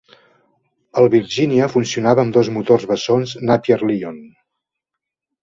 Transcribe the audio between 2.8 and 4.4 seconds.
bessons Napier Lion.